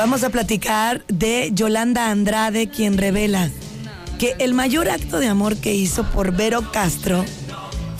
[0.00, 3.50] Vamos a platicar de Yolanda Andrade, quien revela
[4.18, 7.22] que el mayor acto de amor que hizo por Vero Castro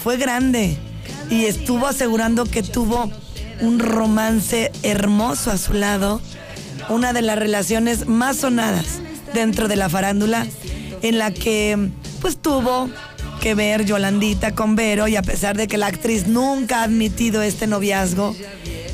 [0.03, 0.79] fue grande
[1.29, 3.11] y estuvo asegurando que tuvo
[3.61, 6.23] un romance hermoso a su lado,
[6.89, 9.01] una de las relaciones más sonadas
[9.35, 10.47] dentro de la farándula,
[11.03, 11.91] en la que
[12.23, 12.89] pues tuvo
[13.43, 17.43] que ver Yolandita con Vero y a pesar de que la actriz nunca ha admitido
[17.43, 18.35] este noviazgo,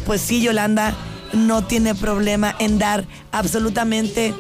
[0.07, 0.97] pues sí, Yolanda
[1.37, 4.35] no tiene problema en dar absolutamente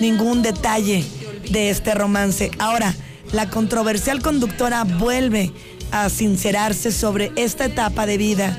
[0.00, 1.04] ningún detalle
[1.50, 2.50] de este romance.
[2.58, 2.94] Ahora,
[3.32, 5.52] la controversial conductora vuelve
[5.92, 8.58] a sincerarse sobre esta etapa de vida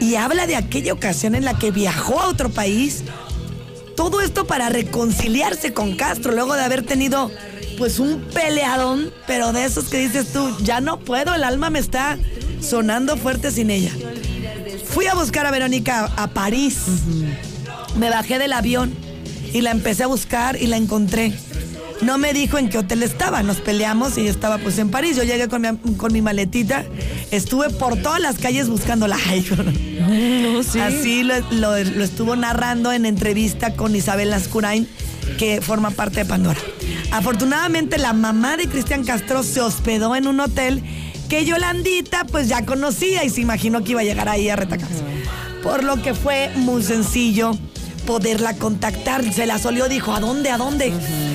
[0.00, 3.04] y habla de aquella ocasión en la que viajó a otro país.
[3.96, 7.30] Todo esto para reconciliarse con Castro luego de haber tenido
[7.78, 11.78] pues un peleadón, pero de esos que dices tú, ya no puedo, el alma me
[11.78, 12.18] está
[12.60, 13.92] sonando fuerte sin ella.
[14.98, 16.76] Fui a buscar a Verónica a París.
[17.96, 18.92] Me bajé del avión
[19.54, 21.32] y la empecé a buscar y la encontré.
[22.02, 25.16] No me dijo en qué hotel estaba, nos peleamos y estaba pues en París.
[25.16, 26.84] Yo llegué con mi, con mi maletita,
[27.30, 29.16] estuve por todas las calles buscándola.
[30.82, 34.88] Así lo, estuvo narrando en entrevista con Isabel Lascurain,
[35.38, 36.58] que forma parte de Pandora.
[37.12, 40.82] Afortunadamente la mamá de Cristian Castro se hospedó en un hotel
[41.28, 45.02] que Yolandita pues ya conocía y se imaginó que iba a llegar ahí a retacarse.
[45.62, 47.56] Por lo que fue muy sencillo
[48.06, 49.22] poderla contactar.
[49.32, 50.50] Se la solió, dijo, ¿a dónde?
[50.50, 50.92] ¿A dónde?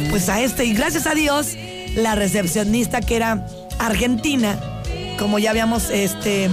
[0.10, 0.66] Pues a este.
[0.66, 1.56] Y gracias a Dios,
[1.96, 3.46] la recepcionista que era
[3.80, 4.60] argentina,
[5.20, 6.50] como ya habíamos este,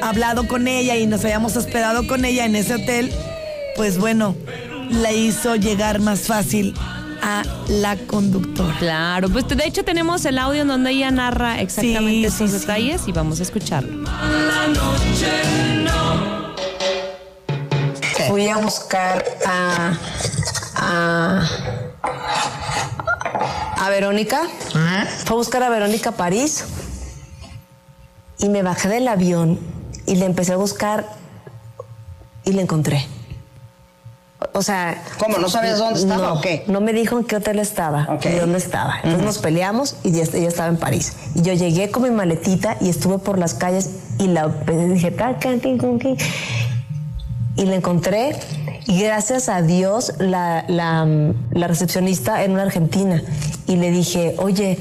[0.00, 3.12] hablado con ella y nos habíamos hospedado con ella en ese hotel,
[3.76, 4.34] pues bueno,
[4.90, 6.74] la hizo llegar más fácil
[7.22, 8.76] a la conductora.
[8.78, 13.12] Claro, pues de hecho tenemos el audio en donde ella narra exactamente esos detalles y
[13.12, 14.02] vamos a escucharlo.
[14.02, 15.30] La noche
[15.84, 16.52] no
[18.28, 19.92] fui a buscar a,
[20.76, 21.46] a,
[23.76, 24.42] a Verónica.
[25.24, 26.64] Fui a buscar a Verónica a París
[28.38, 29.58] y me bajé del avión
[30.06, 31.06] y le empecé a buscar
[32.44, 33.06] y la encontré.
[34.52, 35.02] O sea.
[35.18, 35.38] ¿Cómo?
[35.38, 36.64] ¿No sabías dónde estaba no, o qué?
[36.66, 38.96] No me dijo en qué hotel estaba y dónde estaba.
[38.96, 41.14] Entonces nos peleamos y ella, estaba en París.
[41.34, 45.14] Y yo llegué con mi maletita y estuve por las calles y la dije,
[47.56, 48.36] y la encontré
[48.86, 50.64] y gracias a Dios la,
[51.50, 53.22] recepcionista en una argentina
[53.66, 54.78] y le dije, oye,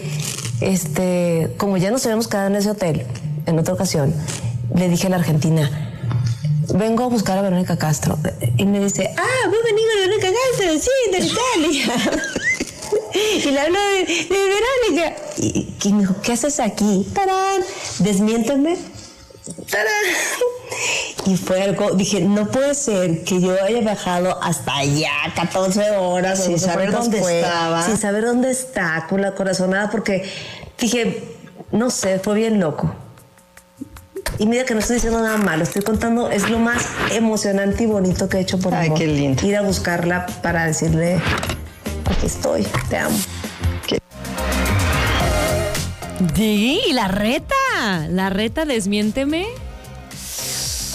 [0.61, 3.05] este, como ya nos habíamos quedado en ese hotel
[3.45, 4.13] en otra ocasión,
[4.73, 5.90] le dije a la argentina,
[6.73, 8.17] vengo a buscar a Verónica Castro.
[8.57, 12.21] Y me dice, ah, vos venís a Verónica Castro, sí, de Italia.
[13.45, 15.15] y le hablo de, Verónica.
[15.37, 17.07] Y, me dijo, ¿qué haces aquí?
[17.13, 17.61] ¡Tarán!
[17.99, 18.77] Desmiénteme.
[19.69, 19.91] ¡Tarán!
[21.25, 26.43] Y fue algo, dije, no puede ser que yo haya bajado hasta allá 14 horas
[26.45, 27.85] sin saber dónde estaba.
[27.85, 30.29] Sin saber dónde está, con la corazonada, porque
[30.79, 31.23] dije,
[31.71, 32.93] no sé, fue bien loco.
[34.41, 37.85] Y mira que no estoy diciendo nada malo, estoy contando, es lo más emocionante y
[37.85, 39.45] bonito que he hecho por Ay, qué lindo.
[39.45, 41.21] Ir a buscarla para decirle,
[42.09, 43.15] aquí estoy, te amo.
[46.33, 47.53] Sí, la reta,
[48.09, 49.45] la reta, desmiénteme.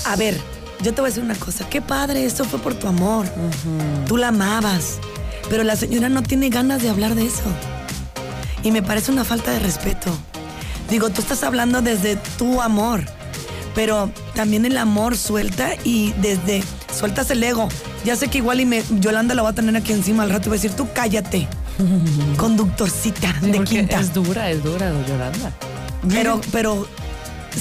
[0.06, 0.36] A ver,
[0.82, 1.68] yo te voy a decir una cosa.
[1.68, 3.26] Qué padre, eso fue por tu amor.
[4.08, 4.98] Tú la amabas.
[5.48, 7.44] Pero la señora no tiene ganas de hablar de eso.
[8.64, 10.10] Y me parece una falta de respeto.
[10.90, 13.04] Digo, tú estás hablando desde tu amor.
[13.76, 17.68] Pero también el amor suelta y desde sueltas el ego.
[18.04, 20.48] Ya sé que igual y me, Yolanda la va a tener aquí encima al rato
[20.48, 21.46] y va a decir, tú cállate.
[22.36, 24.00] Conductorcita de quinta.
[24.00, 25.52] Es dura, es dura, Yolanda.
[26.08, 26.88] Pero, pero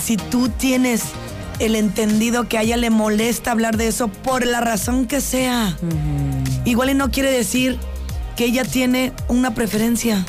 [0.04, 1.04] si tú tienes
[1.60, 5.78] el entendido que a ella le molesta hablar de eso por la razón que sea.
[6.66, 7.78] Igual y no quiere decir
[8.36, 10.26] que ella tiene una preferencia.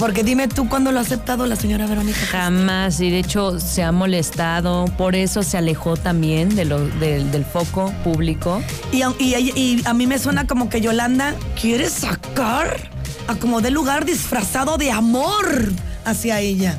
[0.00, 2.18] Porque dime tú cuándo lo ha aceptado la señora Verónica.
[2.30, 7.44] Jamás, y de hecho se ha molestado, por eso se alejó también de lo, del
[7.44, 8.62] foco público.
[8.92, 12.90] Y, y, a mí me suena como que Yolanda quiere sacar
[13.28, 15.70] a como de lugar disfrazado de amor
[16.06, 16.78] hacia ella.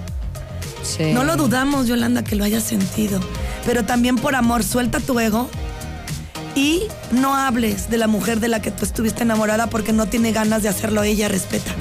[1.13, 3.19] No lo dudamos, Yolanda, que lo hayas sentido.
[3.67, 5.47] Pero también por amor, suelta tu ego
[6.55, 10.31] y no hables de la mujer de la que tú estuviste enamorada porque no tiene
[10.31, 11.71] ganas de hacerlo ella, respeta.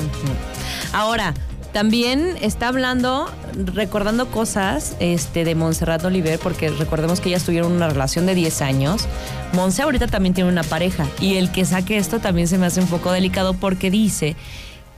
[0.92, 1.34] Ahora,
[1.72, 3.30] también está hablando,
[3.74, 8.62] recordando cosas este, de Montserrat Oliver, porque recordemos que ellas tuvieron una relación de 10
[8.62, 9.06] años.
[9.52, 12.80] Monse ahorita también tiene una pareja y el que saque esto también se me hace
[12.80, 14.36] un poco delicado porque dice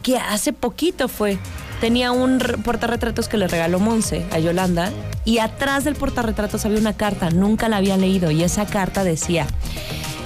[0.03, 1.39] que hace poquito fue
[1.81, 4.91] tenía un portarretratos que le regaló Monse a Yolanda
[5.25, 9.47] y atrás del portarretratos había una carta, nunca la había leído y esa carta decía,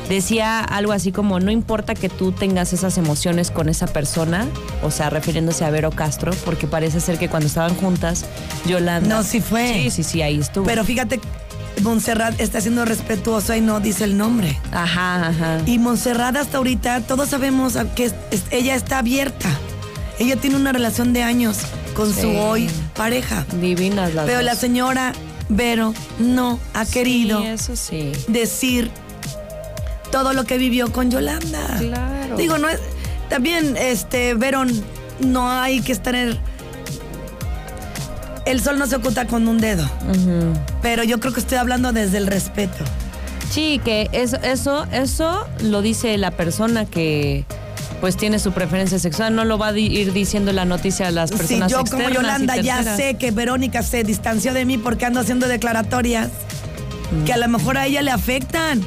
[0.08, 4.46] decía algo así como, no importa que tú tengas esas emociones con esa persona,
[4.82, 8.24] o sea, refiriéndose a Vero Castro, porque parece ser que cuando estaban juntas,
[8.66, 9.08] Yolanda...
[9.16, 9.72] No, sí fue.
[9.74, 10.64] Sí, sí, sí, ahí estuvo.
[10.66, 11.20] Pero fíjate,
[11.82, 14.58] Montserrat está siendo respetuosa y no dice el nombre.
[14.72, 15.58] Ajá, ajá.
[15.66, 18.10] Y Montserrat hasta ahorita, todos sabemos que
[18.50, 19.48] ella está abierta.
[20.18, 21.58] Ella tiene una relación de años
[21.94, 22.22] con Sí.
[22.22, 23.44] su hoy pareja.
[23.60, 24.44] Divinas las Pero dos.
[24.46, 25.12] la señora
[25.50, 28.12] Vero no ha querido eso sí.
[28.26, 28.90] decir
[30.16, 31.60] todo lo que vivió con Yolanda.
[31.78, 32.38] Claro.
[32.38, 32.80] Digo, no es.
[33.28, 34.64] También, este, Vero,
[35.20, 36.38] no hay que estar en.
[38.46, 39.86] El sol no se oculta con un dedo.
[40.80, 42.82] Pero yo creo que estoy hablando desde el respeto.
[43.50, 47.44] Sí, que eso, eso, eso lo dice la persona que
[48.00, 51.28] pues tiene su preferencia sexual, no lo va a ir diciendo la noticia a las
[51.30, 55.20] Sí, personas yo como Yolanda ya sé que Verónica se distanció de mí porque ando
[55.20, 56.28] haciendo declaratorias
[57.24, 58.82] que a lo mejor a ella le afectan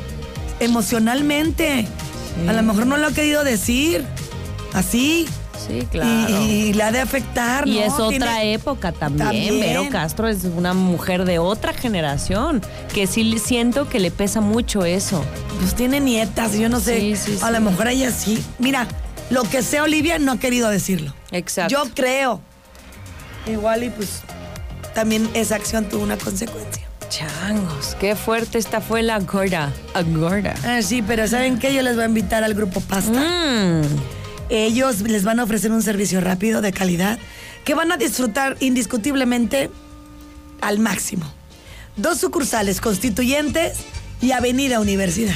[0.59, 1.88] emocionalmente.
[2.47, 4.06] A lo mejor no lo ha querido decir.
[4.73, 5.27] Así.
[5.67, 6.29] Sí, claro.
[6.45, 7.67] Y, y le ha de afectar.
[7.67, 7.81] Y ¿no?
[7.81, 9.27] es otra Tiene- época también.
[9.27, 9.59] También.
[9.59, 12.61] Vero Castro es una mujer de otra generación
[12.94, 15.23] que sí siento que le pesa mucho eso.
[15.59, 17.00] Pues tiene nietas, yo no sé.
[17.00, 18.41] Sí, sí, A lo mejor ella sí.
[18.57, 18.88] Mira,
[19.29, 21.13] lo que sé Olivia no ha querido decirlo.
[21.31, 21.71] Exacto.
[21.83, 22.39] Yo creo.
[23.45, 24.21] Igual y pues
[24.95, 26.88] también esa acción tuvo una consecuencia.
[27.09, 29.73] Changos, qué fuerte esta fue la gorda.
[29.94, 30.53] Agora.
[30.63, 31.73] Ah, sí, pero ¿saben qué?
[31.73, 33.19] Yo les voy a invitar al grupo Pasta.
[33.19, 33.81] Mm.
[34.50, 37.19] Ellos les van a ofrecer un servicio rápido, de calidad,
[37.65, 39.69] que van a disfrutar indiscutiblemente
[40.61, 41.25] al máximo.
[41.97, 43.79] Dos sucursales constituyentes
[44.21, 45.35] y Avenida Universidad.